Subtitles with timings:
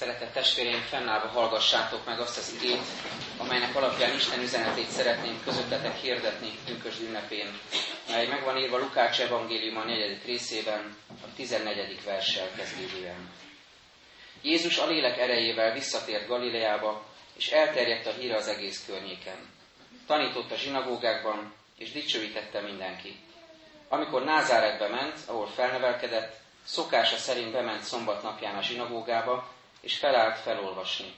[0.00, 2.82] Szeretett testvéreim, fennállva hallgassátok meg azt az igét,
[3.38, 7.58] amelynek alapján Isten üzenetét szeretném közöttetek hirdetni pünkösd ünnepén,
[8.08, 12.04] mely meg van írva Lukács evangélium a negyedik részében, a 14.
[12.04, 13.30] verssel kezdődően.
[14.42, 17.04] Jézus a lélek erejével visszatért Galileába,
[17.36, 19.48] és elterjedt a híre az egész környéken.
[20.06, 23.16] Tanított a zsinagógákban, és dicsőítette mindenki.
[23.88, 31.14] Amikor Názáretbe ment, ahol felnevelkedett, szokása szerint bement szombat napján a zsinagógába, és felállt felolvasni.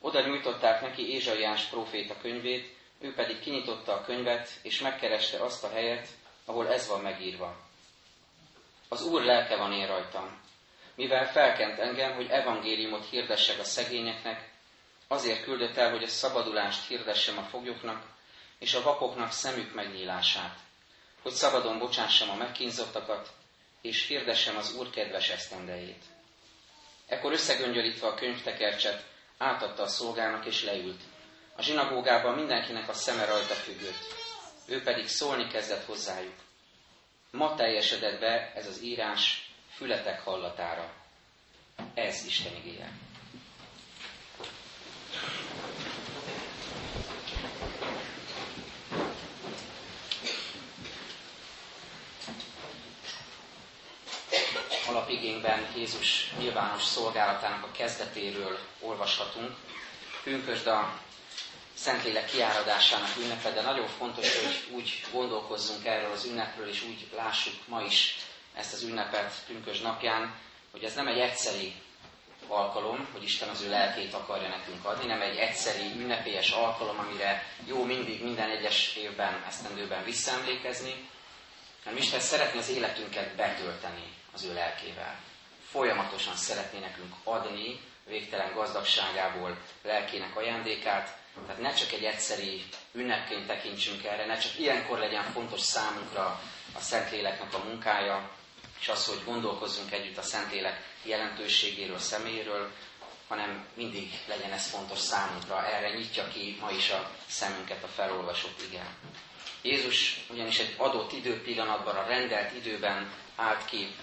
[0.00, 5.70] Oda nyújtották neki Ézsaiás próféta könyvét, ő pedig kinyitotta a könyvet, és megkereste azt a
[5.70, 6.08] helyet,
[6.44, 7.56] ahol ez van megírva.
[8.88, 10.40] Az Úr lelke van én rajtam,
[10.94, 14.50] mivel felkent engem, hogy evangéliumot hirdessek a szegényeknek,
[15.08, 18.02] azért küldött el, hogy a szabadulást hirdessem a foglyoknak,
[18.58, 20.58] és a vakoknak szemük megnyílását,
[21.22, 23.32] hogy szabadon bocsássam a megkínzottakat,
[23.80, 26.02] és hirdessem az Úr kedves esztendejét.
[27.06, 29.04] Ekkor összegöngyölítve a könyvtekercset,
[29.38, 31.00] átadta a szolgának és leült.
[31.56, 34.14] A zsinagógában mindenkinek a szeme rajta függött.
[34.68, 36.34] Ő pedig szólni kezdett hozzájuk.
[37.30, 40.92] Ma teljesedett be ez az írás fületek hallatára.
[41.94, 42.90] Ez Isten igéje.
[54.88, 59.56] Alapigényben Jézus nyilvános szolgálatának a kezdetéről olvashatunk.
[60.22, 61.00] Pünkösd a
[61.74, 67.54] Szentlélek kiáradásának ünnepe, de nagyon fontos, hogy úgy gondolkozzunk erről az ünnepről, és úgy lássuk
[67.68, 68.16] ma is
[68.54, 70.34] ezt az ünnepet pünkösd napján,
[70.70, 71.74] hogy ez nem egy egyszeri
[72.48, 77.46] alkalom, hogy Isten az ő lelkét akarja nekünk adni, nem egy egyszeri, ünnepélyes alkalom, amire
[77.66, 81.08] jó mindig minden egyes évben, esztendőben visszaemlékezni,
[81.84, 85.20] hanem Isten szeretné az életünket betölteni az ő lelkével.
[85.70, 91.16] Folyamatosan szeretné nekünk adni végtelen gazdagságából lelkének ajándékát,
[91.46, 96.40] tehát ne csak egy egyszeri ünnepként tekintsünk erre, ne csak ilyenkor legyen fontos számunkra
[96.74, 98.30] a Szentléleknek a munkája,
[98.80, 102.70] és az, hogy gondolkozzunk együtt a Szentlélek jelentőségéről, személyéről,
[103.28, 105.66] hanem mindig legyen ez fontos számunkra.
[105.66, 108.86] Erre nyitja ki ma is a szemünket a felolvasott igen.
[109.62, 113.94] Jézus ugyanis egy adott időpillanatban, a rendelt időben állt ki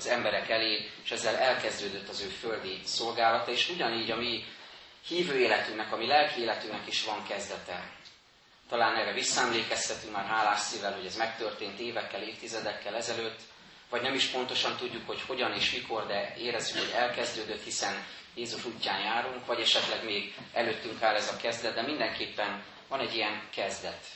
[0.00, 4.44] az emberek elé, és ezzel elkezdődött az ő földi szolgálata, és ugyanígy a mi
[5.06, 7.90] hívő életünknek, a mi lelki életünknek is van kezdete.
[8.68, 13.40] Talán erre visszaemlékeztetünk már hálás szívvel, hogy ez megtörtént évekkel, évtizedekkel ezelőtt,
[13.90, 18.64] vagy nem is pontosan tudjuk, hogy hogyan és mikor, de érezzük, hogy elkezdődött, hiszen Jézus
[18.64, 23.42] útján járunk, vagy esetleg még előttünk áll ez a kezdet, de mindenképpen van egy ilyen
[23.54, 24.06] kezdet,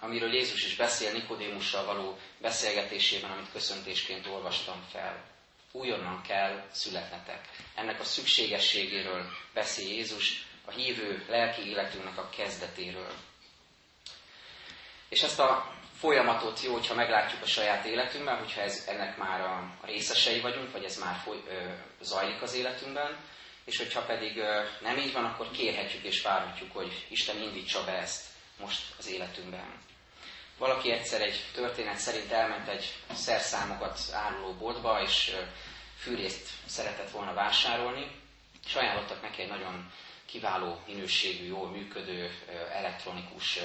[0.00, 5.24] amiről Jézus is beszél Nikodémussal való beszélgetésében, amit köszöntésként olvastam fel.
[5.72, 7.48] Újonnan kell születnetek.
[7.74, 13.12] Ennek a szükségességéről beszél Jézus, a hívő lelki életünknek a kezdetéről.
[15.08, 19.76] És ezt a folyamatot jó, hogyha meglátjuk a saját életünkben, hogyha ez, ennek már a,
[19.82, 23.16] részesei vagyunk, vagy ez már foly, ö, zajlik az életünkben,
[23.64, 27.92] és hogyha pedig ö, nem így van, akkor kérhetjük és várhatjuk, hogy Isten indítsa be
[27.92, 28.24] ezt
[28.58, 29.85] most az életünkben.
[30.58, 35.36] Valaki egyszer egy történet szerint elment egy szerszámokat áruló boltba, és
[35.98, 38.10] fűrészt szeretett volna vásárolni,
[38.66, 39.92] és ajánlottak neki egy nagyon
[40.26, 42.30] kiváló minőségű, jól működő
[42.72, 43.58] elektronikus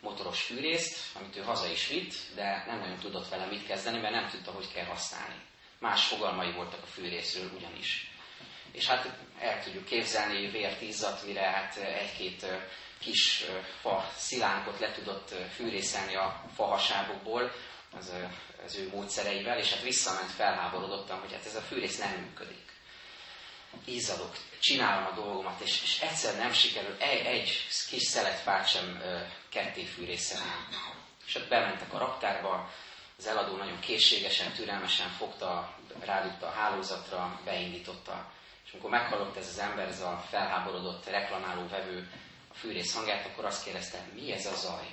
[0.00, 4.14] motoros fűrészt, amit ő haza is vitt, de nem nagyon tudott vele mit kezdeni, mert
[4.14, 5.40] nem tudta, hogy kell használni.
[5.78, 8.10] Más fogalmai voltak a fűrészről ugyanis.
[8.72, 12.46] És hát el tudjuk képzelni, vért izzat, mire hát egy-két
[13.00, 13.44] kis
[13.80, 17.52] fa szilánkot le tudott fűrészelni a fahasábokból
[17.98, 18.12] az,
[18.64, 22.66] az ő módszereivel, és hát visszament felháborodottan, hogy hát ez a fűrész nem működik.
[23.84, 29.02] Ízadok, csinálom a dolgomat, és, és egyszer nem sikerül egy, egy kis szeletfát sem
[29.48, 30.50] ketté fűrészelni.
[31.26, 32.70] És ott bementek a raktárba,
[33.18, 38.32] az eladó nagyon készségesen, türelmesen fogta, rádugta a hálózatra, beindította.
[38.64, 42.10] És amikor meghallott ez az ember, ez a felháborodott reklamáló vevő,
[42.60, 44.86] fűrész hangját, akkor azt kérdezte, mi ez a zaj?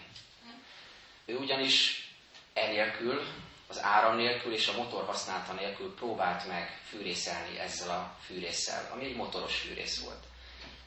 [1.26, 2.08] Ő ugyanis
[2.54, 3.22] enélkül,
[3.68, 9.06] az áram nélkül és a motor használata nélkül próbált meg fűrészelni ezzel a fűrésszel, ami
[9.06, 10.24] egy motoros fűrész volt.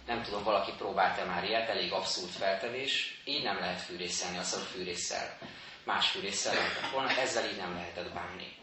[0.07, 4.65] Nem tudom, valaki próbálta már ilyet, elég abszurd feltevés, így nem lehet fűrészelni azzal a
[4.65, 5.39] fűrésszel.
[5.85, 8.57] Más fűrésszel lehetett volna, ezzel így nem lehetett bánni.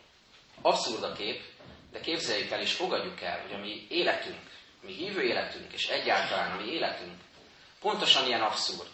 [0.61, 1.44] Abszurd a kép,
[1.91, 4.39] de képzeljük el és fogadjuk el, hogy a mi életünk,
[4.81, 7.21] mi hívő életünk, és egyáltalán a mi életünk
[7.85, 8.89] Pontosan ilyen abszurd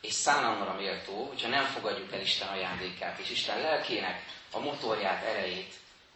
[0.00, 5.74] és szánalomra méltó, hogyha nem fogadjuk el Isten ajándékát, és Isten lelkének a motorját, erejét,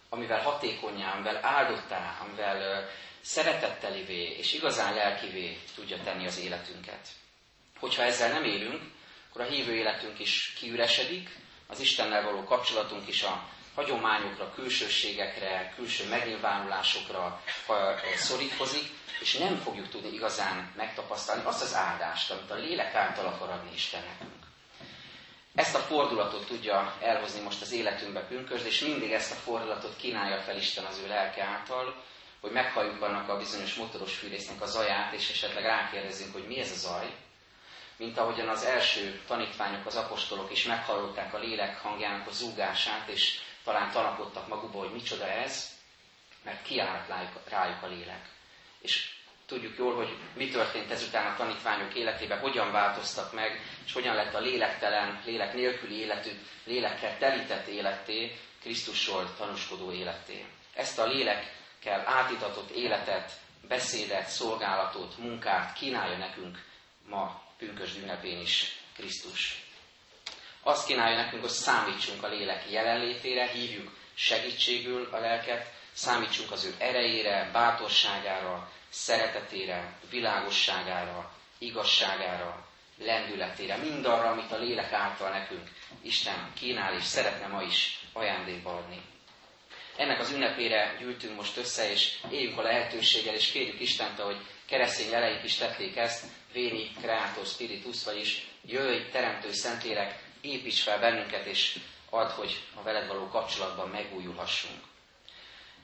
[0.09, 2.89] amivel hatékonyá, amivel áldottá, amivel
[3.21, 7.09] szeretettelivé és igazán lelkivé tudja tenni az életünket.
[7.79, 8.83] Hogyha ezzel nem élünk,
[9.29, 16.09] akkor a hívő életünk is kiüresedik, az Istennel való kapcsolatunk is a hagyományokra, külsőségekre, külső
[16.09, 17.43] megnyilvánulásokra
[18.17, 18.91] szorítkozik,
[19.21, 23.71] és nem fogjuk tudni igazán megtapasztalni azt az áldást, amit a lélek által akar adni
[23.75, 24.03] Isten.
[25.55, 30.41] Ezt a fordulatot tudja elhozni most az életünkbe pünkösd, és mindig ezt a fordulatot kínálja
[30.41, 32.03] fel Isten az ő lelke által,
[32.41, 36.71] hogy meghalljuk annak a bizonyos motoros fűrésznek a zaját, és esetleg rákérdezzünk, hogy mi ez
[36.71, 37.15] a zaj,
[37.97, 43.39] mint ahogyan az első tanítványok, az apostolok is meghallották a lélek hangjának a zúgását, és
[43.65, 45.76] talán tanakodtak magukba, hogy micsoda ez,
[46.47, 47.09] mert kiállt
[47.49, 48.29] rájuk a lélek.
[48.81, 49.15] És
[49.47, 54.35] tudjuk jól, hogy mi történt ezután a tanítványok életében, hogyan változtak meg, és hogyan lett
[54.35, 60.45] a lélektelen, lélek nélküli életük, lélekkel telített életté, Krisztusról tanúskodó életté.
[60.75, 63.33] Ezt a lélekkel átitatott életet,
[63.69, 66.65] beszédet, szolgálatot, munkát kínálja nekünk
[67.09, 69.65] ma pünkös ünnepén is Krisztus.
[70.63, 76.75] Azt kínálja nekünk, hogy számítsunk a lélek jelenlétére, hívjuk segítségül a lelket, számítsunk az ő
[76.79, 82.67] erejére, bátorságára, szeretetére, világosságára, igazságára,
[82.99, 85.69] lendületére, mindarra, amit a lélek által nekünk
[86.03, 89.03] Isten kínál és szeretne ma is ajándékba adni.
[89.97, 95.13] Ennek az ünnepére gyűltünk most össze, és éljünk a lehetőséggel, és kérjük Istent, hogy keresztény
[95.13, 101.79] eleik is tették ezt, Véni Creator Spiritus, vagyis jöjj, teremtő szentélek, építs fel bennünket, és
[102.11, 104.95] add, hogy a veled való kapcsolatban megújulhassunk.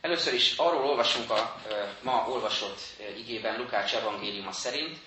[0.03, 1.61] Először is arról olvasunk a
[2.03, 2.81] ma olvasott
[3.17, 4.99] igében Lukács evangéliuma szerint,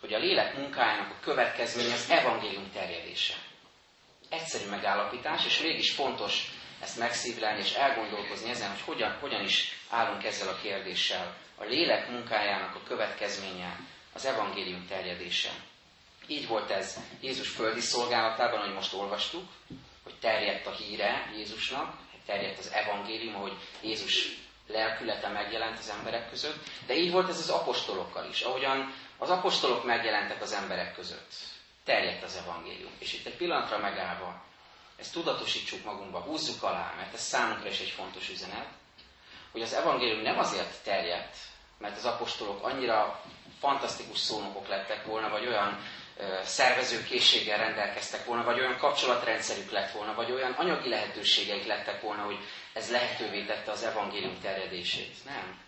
[0.00, 3.34] hogy a lélek munkájának a következménye az evangélium terjedése.
[4.28, 6.50] Egyszerű megállapítás, és mégis fontos
[6.80, 11.36] ezt megszívlelni és elgondolkozni ezen, hogy hogyan, hogyan is állunk ezzel a kérdéssel.
[11.56, 13.80] A lélek munkájának a következménye
[14.12, 15.50] az evangélium terjedése.
[16.26, 19.48] Így volt ez Jézus földi szolgálatában, ahogy most olvastuk,
[20.04, 21.94] hogy terjedt a híre Jézusnak,
[22.28, 24.28] terjedt az evangélium, ahogy Jézus
[24.66, 29.84] lelkülete megjelent az emberek között, de így volt ez az apostolokkal is, ahogyan az apostolok
[29.84, 31.32] megjelentek az emberek között.
[31.84, 32.92] Terjedt az evangélium.
[32.98, 34.42] És itt egy pillanatra megállva,
[34.96, 38.68] ezt tudatosítsuk magunkba, húzzuk alá, mert ez számunkra is egy fontos üzenet,
[39.52, 41.36] hogy az evangélium nem azért terjedt,
[41.78, 43.22] mert az apostolok annyira
[43.60, 45.78] fantasztikus szónokok lettek volna, vagy olyan
[46.42, 52.22] szervező készséggel rendelkeztek volna, vagy olyan kapcsolatrendszerük lett volna, vagy olyan anyagi lehetőségeik lettek volna,
[52.22, 52.38] hogy
[52.72, 55.14] ez lehetővé tette az evangélium terjedését.
[55.24, 55.60] Nem.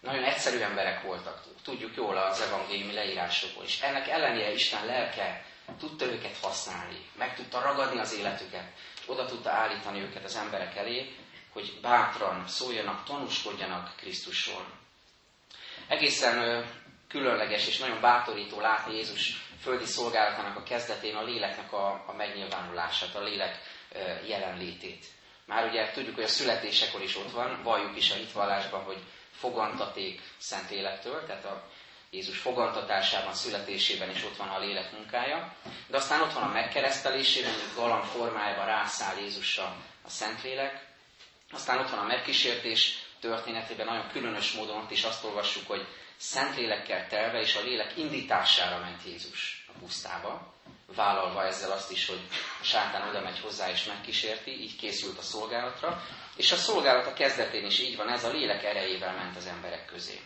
[0.00, 5.44] Nagyon egyszerű emberek voltak, tudjuk jól az evangéliumi leírásokból, és ennek ellenére Isten lelke
[5.78, 8.64] tudta őket használni, meg tudta ragadni az életüket,
[9.00, 11.14] és oda tudta állítani őket az emberek elé,
[11.52, 14.66] hogy bátran szóljanak, tanúskodjanak Krisztusról.
[15.88, 16.64] Egészen
[17.12, 23.14] különleges és nagyon bátorító látni Jézus földi szolgálatának a kezdetén a léleknek a, a megnyilvánulását,
[23.14, 23.58] a lélek
[24.26, 25.06] jelenlétét.
[25.44, 28.98] Már ugye tudjuk, hogy a születésekor is ott van, valljuk is a hitvallásban, hogy
[29.30, 31.64] fogantaték szent élettől, tehát a
[32.10, 35.54] Jézus fogantatásában, születésében is ott van a lélek munkája,
[35.86, 40.86] de aztán ott van a megkeresztelésében, hogy galamb formájában rászáll Jézusra a Szentlélek,
[41.52, 45.86] aztán ott van a megkísértés történetében, nagyon különös módon ott is azt olvassuk, hogy
[46.22, 50.54] Szentlélekkel telve, és a lélek indítására ment Jézus a pusztába,
[50.94, 52.20] vállalva ezzel azt is, hogy
[52.60, 56.02] a sátán oda megy hozzá és megkísérti, így készült a szolgálatra,
[56.36, 59.84] és a szolgálat a kezdetén is így van, ez a lélek erejével ment az emberek
[59.84, 60.20] közé.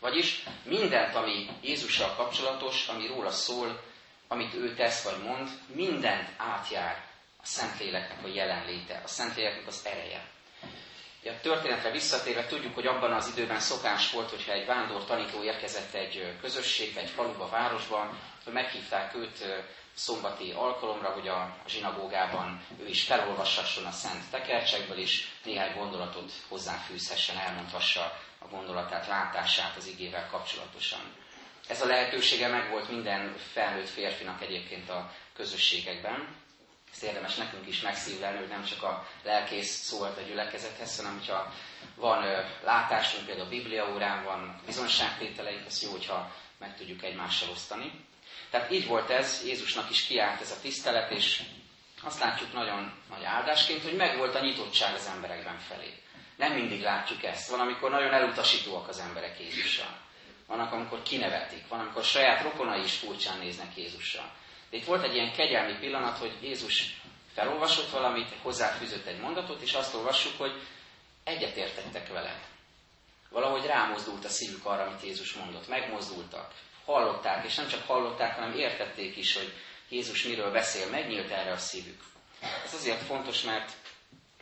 [0.00, 3.82] Vagyis mindent, ami Jézussal kapcsolatos, ami róla szól,
[4.28, 7.04] amit ő tesz vagy mond, mindent átjár
[7.42, 10.28] a Szentléleknek a jelenléte, a Szentléleknek az ereje.
[11.24, 15.94] A történetre visszatérve tudjuk, hogy abban az időben szokás volt, hogyha egy vándor tanító érkezett
[15.94, 19.44] egy közösségbe, egy faluba, városba, hogy meghívták őt
[19.94, 27.36] szombati alkalomra, hogy a zsinagógában ő is felolvassasson a szent tekercsekből, és néhány gondolatot hozzáfűzhessen,
[27.36, 31.00] elmondhassa a gondolatát, látását az igével kapcsolatosan.
[31.68, 36.36] Ez a lehetősége megvolt minden felnőtt férfinak egyébként a közösségekben,
[36.92, 41.52] ezt érdemes nekünk is megszívlelni, hogy nem csak a lelkész szólt a gyülekezethez, hanem hogyha
[41.94, 47.50] van ö, látásunk, például a Biblia órán van bizonságtételeink, az jó, hogyha meg tudjuk egymással
[47.50, 47.92] osztani.
[48.50, 51.42] Tehát így volt ez, Jézusnak is kiállt ez a tisztelet, és
[52.02, 55.94] azt látjuk nagyon nagy áldásként, hogy megvolt a nyitottság az emberekben felé.
[56.36, 57.50] Nem mindig látjuk ezt.
[57.50, 59.96] Van, amikor nagyon elutasítóak az emberek Jézussal.
[60.46, 61.68] Vannak, amikor kinevetik.
[61.68, 64.32] Van, amikor saját rokonai is furcsán néznek Jézussal.
[64.70, 67.00] De itt volt egy ilyen kegyelmi pillanat, hogy Jézus
[67.34, 70.52] felolvasott valamit, hozzáfűzött egy mondatot, és azt olvassuk, hogy
[71.24, 72.40] egyetértettek vele.
[73.30, 75.68] Valahogy rámozdult a szívük arra, amit Jézus mondott.
[75.68, 79.52] Megmozdultak, hallották, és nem csak hallották, hanem értették is, hogy
[79.88, 82.02] Jézus miről beszél, megnyílt erre a szívük.
[82.64, 83.72] Ez azért fontos, mert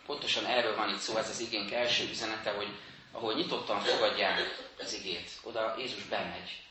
[0.06, 2.78] pontosan erről van itt szó, ez az igénk első üzenete, hogy
[3.12, 6.67] ahol nyitottan fogadják az igét, oda Jézus bemegy.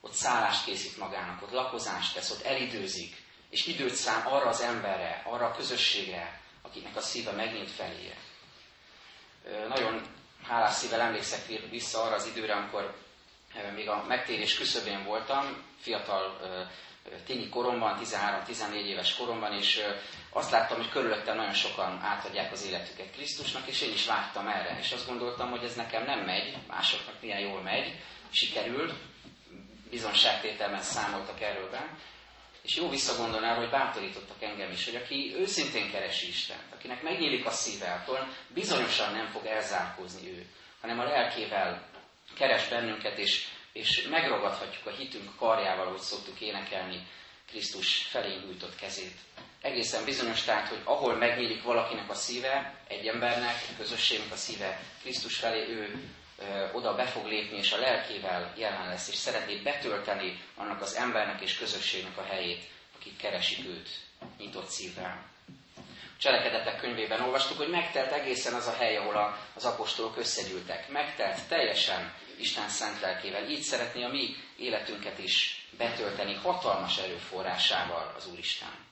[0.00, 5.22] Ott szállást készít magának, ott lakozást tesz, ott elidőzik, és időt szám arra az emberre,
[5.26, 8.16] arra a közösségre, akinek a szíve megnyílt feléje.
[9.68, 10.02] Nagyon
[10.42, 12.96] hálás szívvel emlékszek vissza arra az időre, amikor
[13.74, 16.38] még a megtérés küszöbén voltam, fiatal
[17.24, 19.80] tini koromban, 13-14 éves koromban, és
[20.30, 24.78] azt láttam, hogy körülöttem nagyon sokan átadják az életüket Krisztusnak, és én is vártam erre.
[24.78, 28.00] És azt gondoltam, hogy ez nekem nem megy, másoknak milyen jól megy,
[28.30, 28.92] sikerül,
[29.90, 31.96] bizonságtételben számoltak erről be.
[32.62, 37.46] És jó visszagondolni arra, hogy bátorítottak engem is, hogy aki őszintén keresi Isten, akinek megnyílik
[37.46, 40.46] a szíve, akkor bizonyosan nem fog elzárkózni ő,
[40.80, 41.88] hanem a lelkével
[42.34, 47.06] keres bennünket, és, és megragadhatjuk a hitünk karjával, ahogy szoktuk énekelni
[47.46, 49.16] Krisztus felé nyújtott kezét.
[49.62, 54.80] Egészen bizonyos tehát, hogy ahol megnyílik valakinek a szíve, egy embernek, a közösségnek a szíve
[55.02, 56.08] Krisztus felé, ő
[56.72, 61.40] oda be fog lépni, és a lelkével jelen lesz, és szeretné betölteni annak az embernek
[61.40, 62.62] és közösségnek a helyét,
[62.98, 63.88] akik keresik őt
[64.38, 65.26] nyitott szívvel.
[65.86, 70.88] A cselekedetek könyvében olvastuk, hogy megtelt egészen az a hely, ahol az apostolok összegyűltek.
[70.88, 73.48] Megtelt teljesen Isten szent lelkével.
[73.48, 78.86] Így szeretné a mi életünket is betölteni hatalmas erőforrásával az Úristen.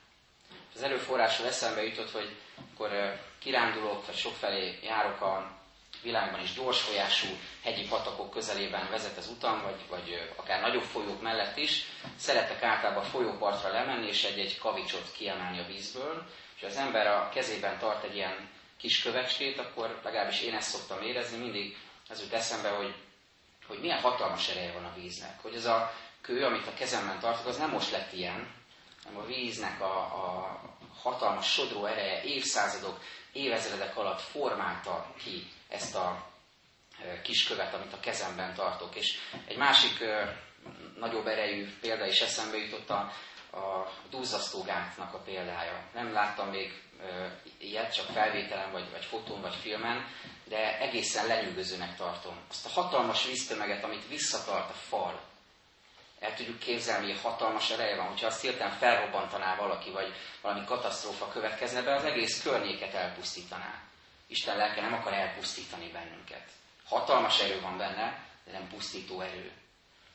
[0.75, 5.56] Az erőforrásról eszembe jutott, hogy akkor kirándulok, vagy sokfelé járok a
[6.01, 7.27] világban is gyors folyású
[7.63, 11.83] hegyi patakok közelében vezet az utam, vagy, vagy akár nagyobb folyók mellett is.
[12.17, 16.25] Szeretek általában folyópartra lemenni, és egy-egy kavicsot kiemelni a vízből,
[16.55, 21.01] és az ember a kezében tart egy ilyen kis kövecskét, akkor legalábbis én ezt szoktam
[21.01, 21.77] érezni, mindig
[22.09, 22.95] az jut eszembe, hogy,
[23.67, 25.41] hogy milyen hatalmas ereje van a víznek.
[25.41, 28.51] Hogy ez a kő, amit a kezemben tartok, az nem most lett ilyen,
[29.03, 30.59] hanem a víznek a, a
[31.01, 32.99] hatalmas sodró ereje évszázadok,
[33.37, 36.25] évezredek alatt formálta ki ezt a
[37.23, 38.95] kiskövet, amit a kezemben tartok.
[38.95, 39.17] És
[39.47, 40.03] egy másik
[40.99, 43.11] nagyobb erejű példa is eszembe jutott a,
[43.57, 45.83] a duzzasztógáknak a példája.
[45.93, 46.81] Nem láttam még
[47.57, 50.07] ilyet, csak felvételen, vagy, vagy fotón, vagy filmen,
[50.43, 52.39] de egészen lenyűgözőnek tartom.
[52.49, 55.21] Azt a hatalmas víztömeget, amit visszatart a fal,
[56.19, 61.27] el tudjuk képzelni, hogy hatalmas ereje van, hogyha azt hirtelen felrobbantaná valaki, vagy valami katasztrófa
[61.27, 63.81] következne be, az egész környéket elpusztítaná.
[64.27, 66.43] Isten lelke nem akar elpusztítani bennünket.
[66.85, 69.51] Hatalmas erő van benne, de nem pusztító erő,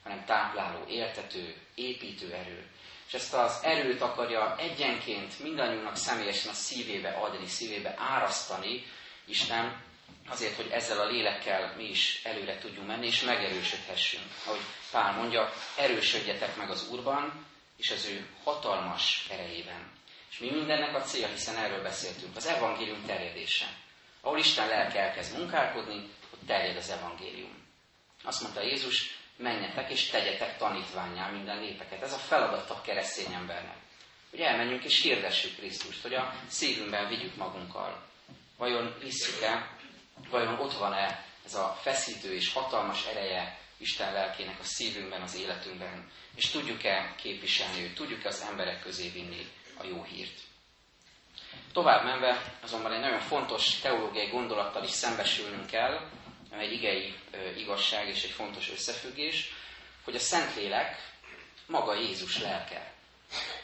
[0.02, 2.66] hanem tápláló, értető, építő erő.
[3.06, 8.84] És ezt az erőt akarja egyenként mindannyiunknak személyesen a szívébe adni, szívébe árasztani
[9.24, 9.82] Isten,
[10.28, 14.24] azért, hogy ezzel a lélekkel mi is előre tudjunk menni, és megerősödhessünk.
[14.46, 19.90] Ahogy Pál mondja, erősödjetek meg az Úrban, és az ő hatalmas erejében.
[20.30, 23.66] És mi mindennek a célja, hiszen erről beszéltünk, az evangélium terjedése.
[24.20, 27.62] Ahol Isten lelke elkezd munkálkodni, ott terjed az evangélium.
[28.24, 32.02] Azt mondta Jézus, menjetek és tegyetek tanítványá minden népeket.
[32.02, 33.76] Ez a feladat a keresztény embernek.
[34.30, 38.02] Hogy elmenjünk és hirdessük Krisztust, hogy a szívünkben vigyük magunkkal.
[38.56, 39.76] Vajon visszük-e,
[40.30, 46.10] vajon ott van-e ez a feszítő és hatalmas ereje Isten lelkének a szívünkben, az életünkben,
[46.34, 49.46] és tudjuk-e képviselni őt, tudjuk-e az emberek közé vinni
[49.78, 50.40] a jó hírt.
[51.72, 56.08] Tovább menve azonban egy nagyon fontos teológiai gondolattal is szembesülnünk kell,
[56.50, 57.14] egy igei
[57.56, 59.52] igazság és egy fontos összefüggés,
[60.04, 61.12] hogy a Szentlélek
[61.66, 62.92] maga Jézus lelke.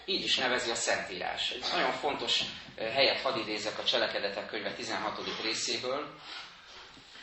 [0.04, 1.50] Így is nevezi a Szentírás.
[1.50, 2.42] Egy nagyon fontos
[2.76, 5.42] helyet hadd idézek a Cselekedetek könyve 16.
[5.42, 6.18] részéből.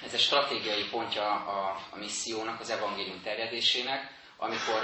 [0.05, 4.83] Ez egy stratégiai pontja a, a missziónak, az evangélium terjedésének, amikor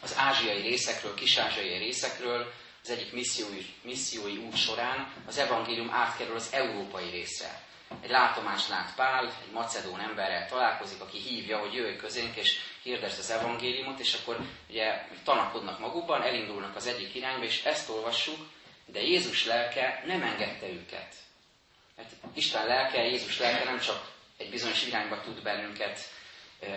[0.00, 6.48] az ázsiai részekről, kis-ázsiai részekről az egyik missziói, missziói út során az evangélium átkerül az
[6.52, 7.64] európai részre.
[8.02, 13.18] Egy látomást lát Pál, egy macedón emberrel találkozik, aki hívja, hogy jöjj közénk, és hirdesd
[13.18, 18.38] az evangéliumot, és akkor ugye tanakodnak magukban, elindulnak az egyik irányba, és ezt olvassuk,
[18.86, 21.14] de Jézus lelke nem engedte őket.
[21.96, 26.00] Mert Isten lelke, Jézus lelke nem csak egy bizonyos irányba tud bennünket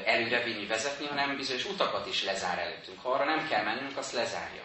[0.06, 3.02] előrevinni, vezetni, hanem bizonyos utakat is lezár előttünk.
[3.02, 4.64] Ha arra nem kell mennünk, azt lezárja.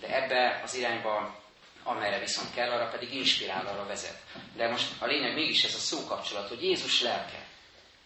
[0.00, 1.40] De ebbe az irányba,
[1.82, 4.22] amerre viszont kell, arra pedig inspirál, arra vezet.
[4.56, 7.46] De most a lényeg mégis ez a szókapcsolat, hogy Jézus lelke.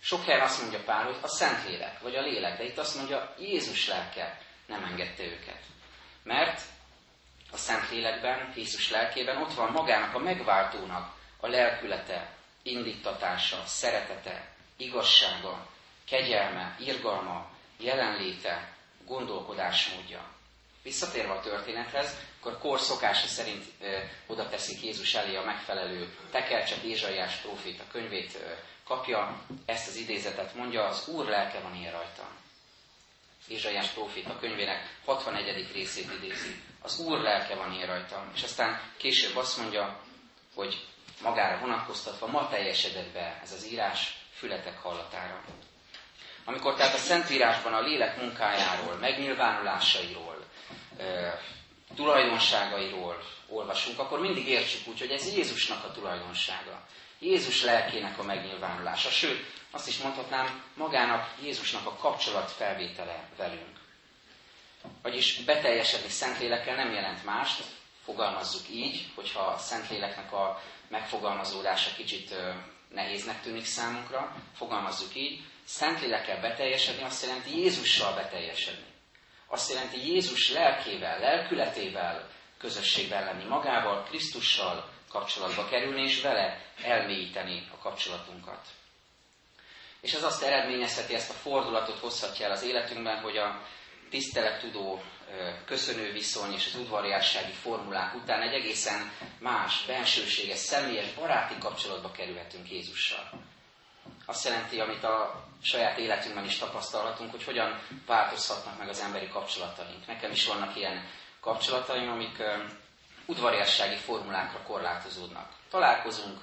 [0.00, 3.35] Sok helyen azt mondja Pál, hogy a Szentlélek, vagy a lélek, de itt azt mondja,
[3.38, 5.62] Jézus lelke nem engedte őket.
[6.23, 6.61] Mert
[7.52, 15.66] a Szentlélekben, Jézus lelkében ott van magának a megváltónak a lelkülete, indítatása, szeretete, igazsága,
[16.09, 18.75] kegyelme, irgalma, jelenléte,
[19.07, 20.37] gondolkodásmódja.
[20.83, 26.83] Visszatérve a történethez, akkor kor szokása szerint ö, oda teszik Jézus elé a megfelelő tekercset,
[26.83, 28.52] Ézsaiás próféta könyvét ö,
[28.85, 32.28] kapja, ezt az idézetet mondja, az Úr lelke van ilyen rajta.
[33.49, 35.73] Ézsaiás próféta könyvének 61.
[35.73, 36.62] részét idézi.
[36.83, 38.30] Az Úr lelke van én rajtam.
[38.35, 40.00] És aztán később azt mondja,
[40.54, 40.87] hogy
[41.23, 45.41] magára vonatkoztatva ma teljesedett be ez az írás fületek hallatára.
[46.45, 50.45] Amikor tehát a Szentírásban a lélek munkájáról, megnyilvánulásairól,
[51.95, 56.87] tulajdonságairól olvasunk, akkor mindig értsük úgy, hogy ez Jézusnak a tulajdonsága.
[57.19, 59.11] Jézus lelkének a megnyilvánulása.
[59.11, 63.77] Sőt, azt is mondhatnám, magának Jézusnak a kapcsolat felvétele velünk.
[65.03, 67.65] Vagyis beteljesedni Szentlélekkel nem jelent mást,
[68.05, 72.35] fogalmazzuk így, hogyha a Szentléleknek a megfogalmazódása kicsit
[72.88, 78.87] nehéznek tűnik számunkra, fogalmazzuk így, Szentlélekkel beteljesedni azt jelenti Jézussal beteljesedni.
[79.47, 82.28] Azt jelenti Jézus lelkével, lelkületével
[82.59, 88.66] közösségben lenni, magával, Krisztussal kapcsolatba kerülni, és vele elmélyíteni a kapcsolatunkat.
[90.00, 93.62] És ez azt eredményezheti, ezt a fordulatot hozhatja el az életünkben, hogy a
[94.11, 95.02] tisztelettudó
[95.64, 102.70] köszönő viszony és az udvariassági formulák után egy egészen más, bensőséges, személyes, baráti kapcsolatba kerülhetünk
[102.70, 103.30] Jézussal.
[104.26, 110.06] Azt jelenti, amit a saját életünkben is tapasztalhatunk, hogy hogyan változhatnak meg az emberi kapcsolataink.
[110.06, 111.06] Nekem is vannak ilyen
[111.40, 112.42] kapcsolataim, amik
[113.26, 115.52] udvariassági formulákra korlátozódnak.
[115.70, 116.40] Találkozunk,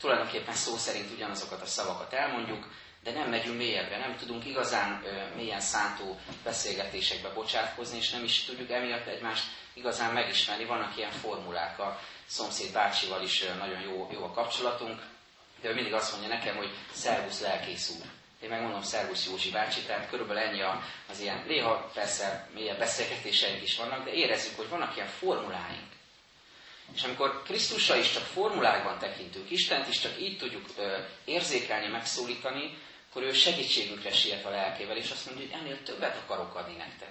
[0.00, 2.66] tulajdonképpen szó szerint ugyanazokat a szavakat elmondjuk,
[3.02, 8.44] de nem megyünk mélyebbre, nem tudunk igazán ö, mélyen szántó beszélgetésekbe bocsátkozni, és nem is
[8.44, 10.64] tudjuk emiatt egymást igazán megismerni.
[10.64, 15.02] Vannak ilyen formulák, a szomszéd bácsival is nagyon jó, jó a kapcsolatunk,
[15.60, 18.06] de ő mindig azt mondja nekem, hogy szervusz lelkész úr.
[18.42, 20.60] Én megmondom szervusz Józsi bácsi, tehát körülbelül ennyi
[21.10, 25.88] az ilyen, néha persze mélyebb beszélgetéseink is vannak, de érezzük, hogy vannak ilyen formuláink.
[26.94, 32.78] És amikor Krisztusra is csak formulákban tekintünk, Istent is csak így tudjuk ö, érzékelni, megszólítani,
[33.10, 37.10] akkor ő segítségünkre siet a lelkével, és azt mondja, hogy ennél többet akarok adni nektek.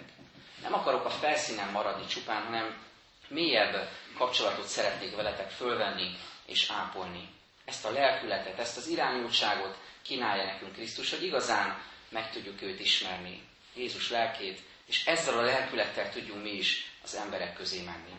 [0.62, 2.84] Nem akarok a felszínen maradni csupán, hanem
[3.28, 7.30] mélyebb kapcsolatot szeretnék veletek fölvenni és ápolni.
[7.66, 13.42] Ezt a lelkületet, ezt az irányultságot kínálja nekünk Krisztus, hogy igazán meg tudjuk őt ismerni,
[13.76, 18.14] Jézus lelkét, és ezzel a lelkülettel tudjunk mi is az emberek közé menni.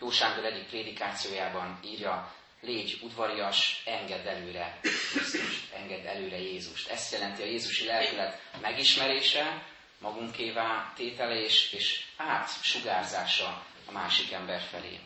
[0.00, 6.90] Jó Sándor egyik prédikációjában írja, légy udvarias, engedd előre Krisztust, engedd előre Jézust.
[6.90, 9.66] Ezt jelenti a Jézusi lelkület megismerése,
[9.98, 14.98] magunkévá tétele és, és átsugárzása a másik ember felé.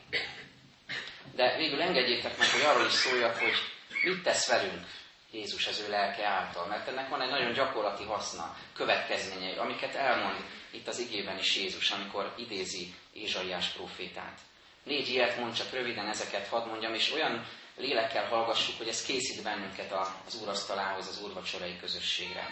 [1.34, 3.54] De végül engedjétek meg, hogy arról is szóljak, hogy
[4.02, 4.86] mit tesz velünk
[5.30, 6.66] Jézus az ő lelke által.
[6.66, 11.90] Mert ennek van egy nagyon gyakorlati haszna, következményei, amiket elmond itt az igében is Jézus,
[11.90, 14.38] amikor idézi Ézsaiás profétát.
[14.82, 19.42] Négy ilyet mond, csak röviden ezeket hadd mondjam, és olyan lélekkel hallgassuk, hogy ez készít
[19.42, 19.92] bennünket
[20.26, 22.48] az úrasztalához, az úrvacsorai közösségre.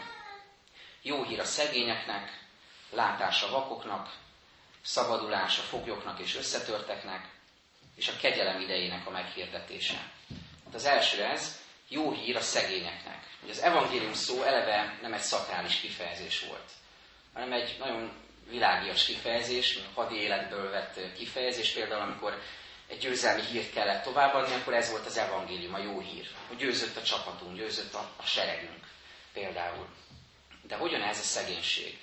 [1.02, 2.48] Jó hír a szegényeknek,
[2.90, 4.14] látás a vakoknak,
[4.82, 7.28] szabadulás a foglyoknak és összetörteknek,
[7.96, 10.10] és a kegyelem idejének a meghirdetése.
[10.64, 13.28] Hát az első ez, jó hír a szegényeknek.
[13.42, 16.70] Ugye az evangélium szó eleve nem egy szakrális kifejezés volt,
[17.32, 18.12] hanem egy nagyon
[18.50, 22.42] világias kifejezés, hadi életből vett kifejezés, például amikor
[22.88, 26.96] egy győzelmi hírt kellett továbbadni, akkor ez volt az evangélium, a jó hír, hogy győzött
[26.96, 28.84] a csapatunk, győzött a, a seregünk
[29.32, 29.86] például.
[30.62, 31.98] De hogyan ez a szegénység?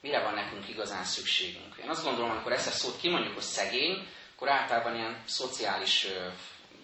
[0.00, 1.76] Mire van nekünk igazán szükségünk?
[1.82, 6.06] Én azt gondolom, amikor ezt a szót kimondjuk, hogy szegény, akkor általában ilyen szociális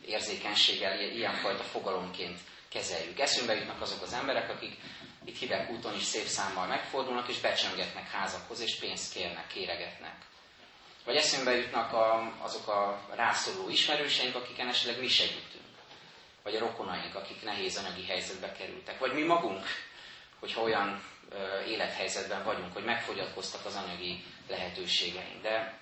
[0.06, 3.18] érzékenységgel ilyenfajta fogalomként kezeljük.
[3.18, 4.76] Eszünkbe jutnak azok az emberek, akik
[5.24, 10.14] itt hideg úton is szép számmal megfordulnak, és becsöngetnek házakhoz, és pénzt kérnek, kéregetnek.
[11.04, 15.62] Vagy eszünkbe jutnak a, azok a rászoruló ismerőseink, akiken esetleg mi segítünk.
[16.42, 18.98] Vagy a rokonaink, akik nehéz anyagi helyzetbe kerültek.
[18.98, 19.66] Vagy mi magunk,
[20.38, 25.42] hogyha olyan ö, élethelyzetben vagyunk, hogy megfogyatkoztak az anyagi lehetőségeink.
[25.42, 25.80] De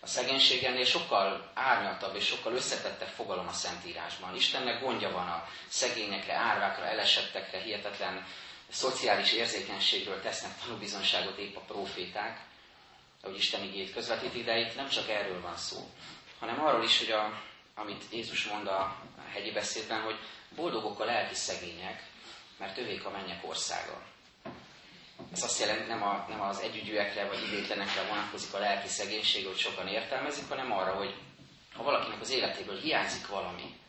[0.00, 4.34] a szegénység ennél sokkal árnyaltabb és sokkal összetettebb fogalom a Szentírásban.
[4.34, 8.26] Istennek gondja van a szegényekre, árvákra, elesettekre, hihetetlen
[8.72, 12.40] szociális érzékenységről tesznek tanúbizonságot épp a proféták,
[13.22, 15.90] ahogy Isten igét közvetíti, de itt nem csak erről van szó,
[16.38, 17.42] hanem arról is, hogy a,
[17.74, 18.96] amit Jézus mond a
[19.32, 20.16] hegyi beszédben, hogy
[20.54, 22.02] boldogok a lelki szegények,
[22.58, 24.02] mert övék a mennyek országa.
[25.32, 29.58] Ez azt jelenti, nem, a, nem az együgyűekre vagy idétlenekre vonatkozik a lelki szegénység, hogy
[29.58, 31.14] sokan értelmezik, hanem arra, hogy
[31.74, 33.80] ha valakinek az életéből hiányzik valami,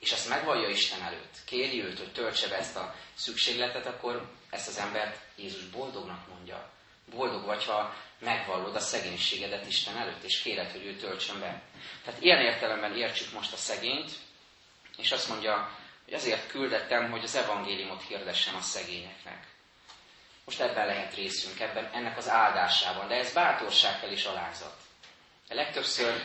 [0.00, 4.68] és ezt megvallja Isten előtt, kéri őt, hogy töltse be ezt a szükségletet, akkor ezt
[4.68, 6.70] az embert Jézus boldognak mondja.
[7.10, 11.62] Boldog vagy, ha megvallod a szegénységedet Isten előtt, és kéred, hogy ő töltsön be.
[12.04, 14.10] Tehát ilyen értelemben értsük most a szegényt,
[14.96, 19.46] és azt mondja, hogy azért küldettem, hogy az evangéliumot hirdessem a szegényeknek.
[20.44, 24.76] Most ebben lehet részünk, ebben, ennek az áldásában, de ez bátorsággal is alázat.
[25.48, 26.24] A legtöbbször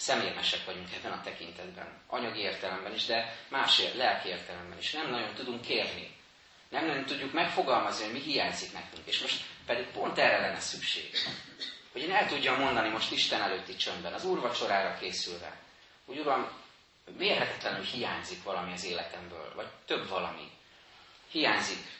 [0.00, 4.92] szemérmesek vagyunk ebben a tekintetben, anyagi értelemben is, de más lelki értelemben is.
[4.92, 6.16] Nem nagyon tudunk kérni.
[6.68, 9.06] Nem nagyon tudjuk megfogalmazni, hogy mi hiányzik nekünk.
[9.06, 11.10] És most pedig pont erre lenne szükség.
[11.92, 15.60] Hogy én el tudjam mondani most Isten előtti csöndben, az úrvacsorára készülve,
[16.06, 16.50] hogy Uram,
[17.18, 20.50] mérhetetlenül hiányzik valami az életemből, vagy több valami.
[21.30, 21.98] Hiányzik.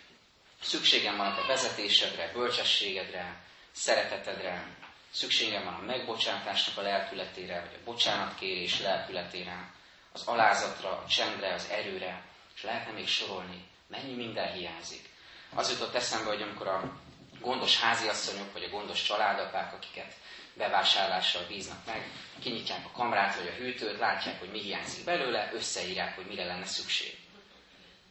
[0.60, 4.66] Szükségem van a te vezetésedre, bölcsességedre, szeretetedre,
[5.10, 9.72] szükségem van a megbocsátásnak a lelkületére, vagy a bocsánatkérés lelkületére,
[10.12, 12.22] az alázatra, a csendre, az erőre,
[12.54, 15.08] és lehetne még sorolni, mennyi minden hiányzik.
[15.54, 16.92] Az jutott eszembe, hogy amikor a
[17.40, 20.14] gondos háziasszonyok, vagy a gondos családapák, akiket
[20.54, 26.14] bevásárlással bíznak meg, kinyitják a kamrát vagy a hűtőt, látják, hogy mi hiányzik belőle, összeírják,
[26.14, 27.18] hogy mire lenne szükség.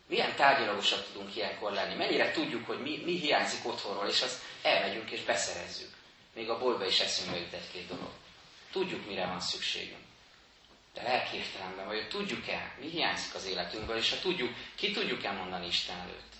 [0.08, 1.96] Milyen tárgyalagosak tudunk ilyenkor lenni?
[1.96, 5.90] Mennyire tudjuk, hogy mi, mi hiányzik otthonról, és azt elmegyünk és beszerezzük.
[6.40, 8.12] Még a boltba is eszünkbe jut egy-két dolog.
[8.72, 10.04] Tudjuk, mire van szükségünk.
[10.94, 15.68] De lelki értelemben, vagy tudjuk-e, mi hiányzik az életünkből, és ha tudjuk, ki tudjuk-e mondani
[15.68, 16.34] Isten előtt,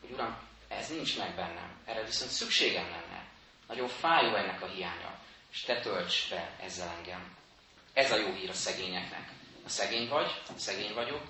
[0.00, 0.38] hogy Uram,
[0.68, 3.28] ez nincs meg bennem, erre viszont szükségem lenne.
[3.68, 5.18] Nagyon fájó ennek a hiánya,
[5.52, 7.36] és te tölts be ezzel engem.
[7.92, 9.32] Ez a jó hír a szegényeknek.
[9.64, 11.22] A szegény vagy, szegény vagyok,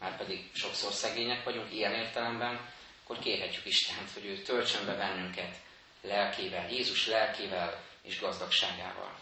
[0.00, 2.70] már pedig sokszor szegények vagyunk ilyen értelemben,
[3.04, 5.66] akkor kérhetjük Istent, hogy ő töltsön be bennünket
[6.02, 9.18] lelkével, Jézus lelkével és gazdagságával.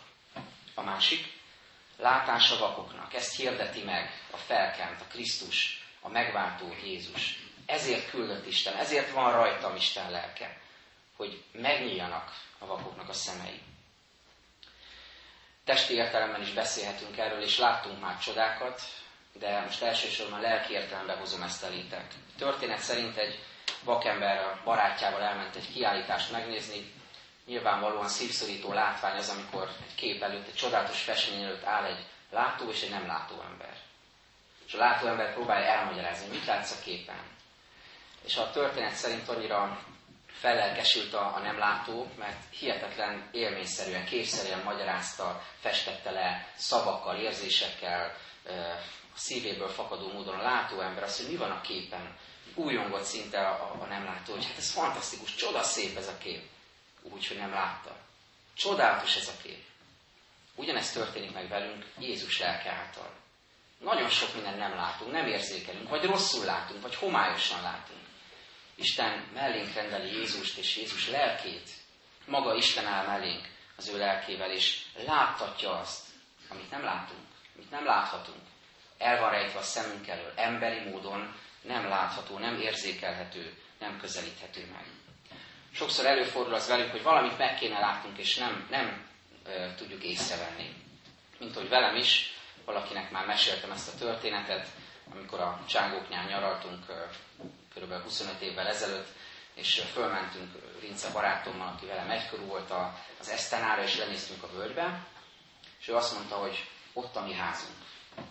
[0.74, 1.34] A másik,
[1.96, 3.14] látás a vakoknak.
[3.14, 7.38] Ezt hirdeti meg a felkent, a Krisztus, a megváltó Jézus.
[7.66, 10.60] Ezért küldött Isten, ezért van rajtam Isten lelke,
[11.16, 13.60] hogy megnyíljanak a vakoknak a szemei.
[15.64, 18.80] Testi értelemben is beszélhetünk erről, és láttunk már csodákat,
[19.32, 22.14] de most elsősorban lelki értelemben hozom ezt a létet.
[22.38, 23.38] Történet szerint egy
[23.86, 26.92] vakember a barátjával elment egy kiállítást megnézni.
[27.46, 32.68] Nyilvánvalóan szívszorító látvány az, amikor egy kép előtt, egy csodálatos festmény előtt áll egy látó
[32.70, 33.76] és egy nem látó ember.
[34.66, 37.20] És a látó ember próbálja elmagyarázni, mit látsz a képen.
[38.24, 39.78] És a történet szerint annyira
[40.26, 48.14] fellelkesült a, a nem látó, mert hihetetlen élményszerűen, képszerűen magyarázta, festette le szavakkal, érzésekkel,
[49.14, 52.16] a szívéből fakadó módon a látó ember azt, hogy mi van a képen,
[52.56, 56.42] újongott szinte a, a nem látó, hogy hát ez fantasztikus, csodaszép ez a kép.
[57.02, 57.96] Úgy, hogy nem látta.
[58.54, 59.64] Csodálatos ez a kép.
[60.54, 63.10] Ugyanezt történik meg velünk Jézus lelke által.
[63.78, 68.00] Nagyon sok minden nem látunk, nem érzékelünk, vagy rosszul látunk, vagy homályosan látunk.
[68.74, 71.70] Isten mellénk rendeli Jézust és Jézus lelkét.
[72.26, 76.06] Maga Isten áll mellénk az ő lelkével, és láttatja azt,
[76.48, 78.40] amit nem látunk, amit nem láthatunk.
[78.98, 84.84] El van rejtve a szemünk elől, emberi módon nem látható, nem érzékelhető, nem közelíthető meg.
[85.72, 89.06] Sokszor előfordul az velünk, hogy valamit meg kéne látnunk, és nem, nem
[89.46, 90.74] e, tudjuk észrevenni.
[91.38, 94.66] Mint hogy velem is, valakinek már meséltem ezt a történetet,
[95.12, 97.08] amikor a csángóknál nyaraltunk e,
[97.74, 98.02] kb.
[98.02, 99.08] 25 évvel ezelőtt,
[99.54, 102.72] és fölmentünk Vince barátommal, aki velem egykor volt
[103.20, 105.06] az Esztenára, és lenéztünk a völgybe,
[105.80, 107.76] és ő azt mondta, hogy ott a mi házunk.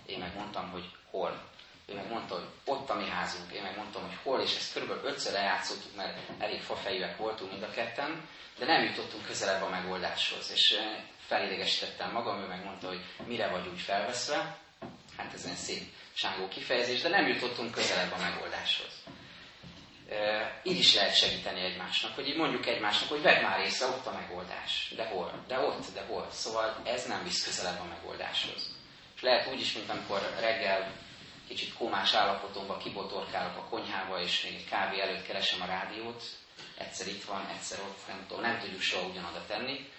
[0.06, 1.42] Én meg mondtam, hogy hol
[1.86, 3.52] ő meg mondta, hogy ott a mi házunk.
[3.52, 7.64] Én meg mondtam, hogy hol, és ezt körülbelül ötször lejátszottuk, mert elég fafejűek voltunk mind
[7.64, 10.52] a ketten, de nem jutottunk közelebb a megoldáshoz.
[10.52, 14.58] És eh, felidégesítettem magam, ő meg mondta, hogy mire vagy úgy felveszve.
[15.18, 19.04] Hát ez egy szép sángó kifejezés, de nem jutottunk közelebb a megoldáshoz.
[20.10, 24.06] E, így is lehet segíteni egymásnak, hogy így mondjuk egymásnak, hogy vedd már észre, ott
[24.06, 24.94] a megoldás.
[24.96, 25.44] De hol?
[25.48, 26.28] De ott, de hol?
[26.32, 28.76] Szóval ez nem visz közelebb a megoldáshoz.
[29.16, 30.92] És lehet úgy is, mint amikor reggel
[31.48, 36.24] kicsit komás állapotomban kibotorkálok a konyhába, és még egy kávé előtt keresem a rádiót,
[36.78, 39.90] egyszer itt van, egyszer ott, nem tudom, nem tudjuk soha ugyanoda tenni.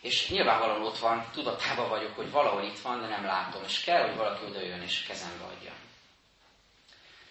[0.00, 4.06] És nyilvánvalóan ott van, tudatában vagyok, hogy valahol itt van, de nem látom, és kell,
[4.06, 5.72] hogy valaki odajön és kezembe adja.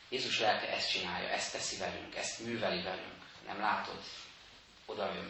[0.09, 3.21] Jézus lelke ezt csinálja, ezt teszi velünk, ezt műveli velünk.
[3.47, 3.99] Nem látod?
[4.85, 5.27] Oda jön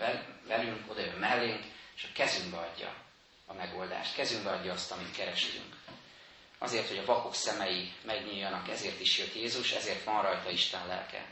[0.48, 1.64] velünk, oda jön mellénk,
[1.96, 2.94] és a kezünkbe adja
[3.46, 4.16] a megoldást.
[4.16, 5.76] Kezünkbe adja azt, amit kerestünk.
[6.64, 11.26] Azért, hogy a vakok szemei megnyíljanak, ezért is jött Jézus, ezért van rajta Isten lelke.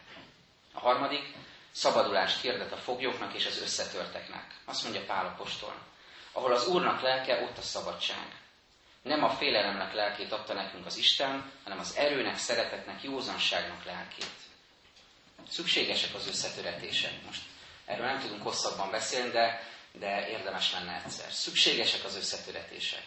[0.73, 1.33] A harmadik,
[1.71, 4.55] szabadulást hirdet a foglyoknak és az összetörteknek.
[4.65, 5.73] Azt mondja Pál apostol.
[6.31, 8.39] Ahol az Úrnak lelke, ott a szabadság.
[9.01, 14.35] Nem a félelemnek lelkét adta nekünk az Isten, hanem az erőnek, szeretetnek, józanságnak lelkét.
[15.49, 17.25] Szükségesek az összetöretések.
[17.25, 17.41] Most
[17.85, 21.31] erről nem tudunk hosszabban beszélni, de, de érdemes lenne egyszer.
[21.31, 23.03] Szükségesek az összetöretések.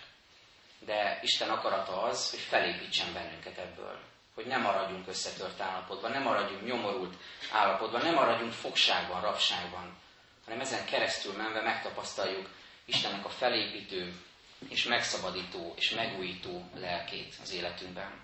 [0.85, 3.99] De Isten akarata az, hogy felépítsen bennünket ebből.
[4.35, 7.15] Hogy ne maradjunk összetört állapotban, ne maradjunk nyomorult
[7.53, 9.97] állapotban, ne maradjunk fogságban, rabságban,
[10.45, 12.49] hanem ezen keresztül menve megtapasztaljuk
[12.85, 14.13] Istennek a felépítő,
[14.69, 18.21] és megszabadító, és megújító lelkét az életünkben.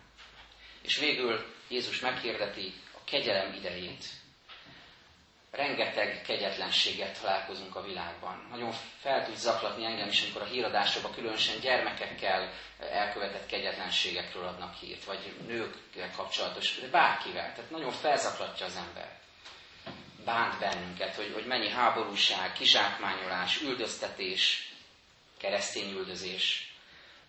[0.82, 4.04] És végül Jézus meghirdeti a kegyelem idejét.
[5.50, 8.46] Rengeteg kegyetlenséget találkozunk a világban.
[8.50, 12.52] Nagyon fel tud zaklatni engem is, amikor a híradásokban különösen gyermekekkel
[12.90, 17.52] elkövetett kegyetlenségekről adnak hírt, vagy nőkkel kapcsolatos, bárkivel.
[17.54, 19.18] Tehát nagyon felzaklatja az ember.
[20.24, 24.72] Bánt bennünket, hogy, hogy mennyi háborúság, kizsákmányolás, üldöztetés,
[25.38, 26.72] keresztény üldözés,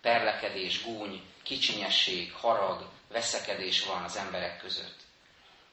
[0.00, 4.98] perlekedés, gúny, kicsinyesség, harag, veszekedés van az emberek között.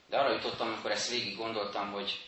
[0.09, 2.26] De arra jutottam, amikor ezt végig gondoltam, hogy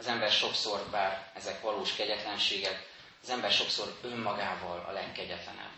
[0.00, 2.88] az ember sokszor, bár ezek valós kegyetlenségek,
[3.22, 5.70] az ember sokszor önmagával a legkegyetlenebb.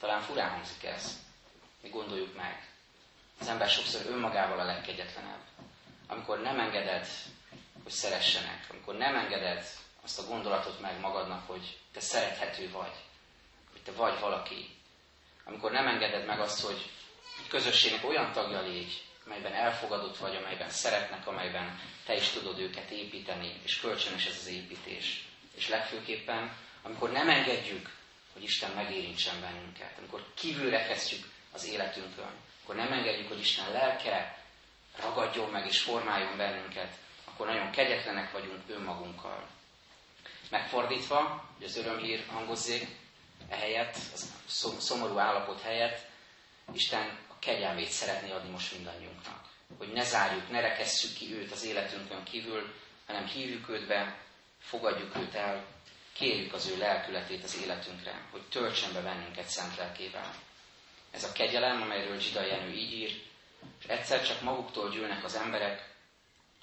[0.00, 1.18] Talán furán hangzik ez.
[1.82, 2.68] Mi gondoljuk meg.
[3.40, 5.40] Az ember sokszor önmagával a legkegyetlenebb.
[6.06, 7.06] Amikor nem engeded,
[7.82, 9.66] hogy szeressenek, amikor nem engeded
[10.02, 12.94] azt a gondolatot meg magadnak, hogy te szerethető vagy,
[13.72, 14.76] hogy te vagy valaki.
[15.44, 16.90] Amikor nem engeded meg azt, hogy
[17.38, 22.90] egy közösségnek olyan tagja légy, amelyben elfogadott vagy, amelyben szeretnek, amelyben te is tudod őket
[22.90, 25.24] építeni, és kölcsönös ez az építés.
[25.54, 27.90] És legfőképpen, amikor nem engedjük,
[28.32, 32.30] hogy Isten megérintsen bennünket, amikor kívülre kezdjük az életünkön,
[32.62, 34.38] akkor nem engedjük, hogy Isten lelke
[34.96, 39.46] ragadjon meg és formáljon bennünket, akkor nagyon kegyetlenek vagyunk önmagunkkal.
[40.50, 42.86] Megfordítva, hogy az örömhír hangozzék,
[43.48, 44.32] ehelyett, az
[44.78, 46.06] szomorú állapot helyett,
[46.72, 49.44] Isten kegyelmét szeretné adni most mindannyiunknak.
[49.78, 52.74] Hogy ne zárjuk, ne rekesszük ki őt az életünkön kívül,
[53.06, 54.18] hanem hívjuk őt be,
[54.58, 55.64] fogadjuk őt el,
[56.12, 60.34] kérjük az ő lelkületét az életünkre, hogy töltsen be bennünket szent lelkével.
[61.10, 63.22] Ez a kegyelem, amelyről Zsida Jenő így ír,
[63.80, 65.94] és egyszer csak maguktól gyűlnek az emberek,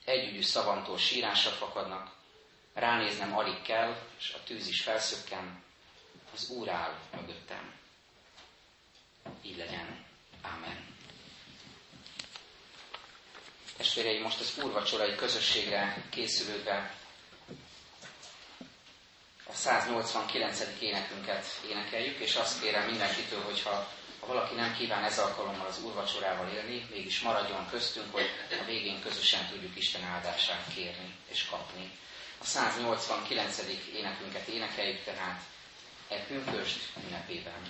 [0.06, 2.16] együgyű szavamtól sírásra fakadnak,
[2.74, 5.64] ránéznem alig kell, és a tűz is felszökken,
[6.34, 7.74] az Úr áll mögöttem.
[9.42, 10.11] Így legyen.
[10.42, 10.86] Ámen.
[13.78, 16.96] Testvéreim, most az úrvacsorai közösségre készülődve
[19.46, 20.62] a 189.
[20.80, 23.88] énekünket énekeljük, és azt kérem mindenkitől, hogyha
[24.22, 28.30] ha valaki nem kíván ez alkalommal az úrvacsorával élni, mégis maradjon köztünk, hogy
[28.62, 31.92] a végén közösen tudjuk Isten áldását kérni és kapni.
[32.42, 33.58] A 189.
[33.96, 35.42] énekünket énekeljük tehát
[36.10, 37.68] e pünköst ünnepében.